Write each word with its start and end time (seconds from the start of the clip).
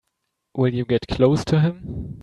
Will 0.55 0.73
you 0.73 0.83
get 0.83 1.07
close 1.07 1.45
to 1.45 1.59
him? 1.61 2.17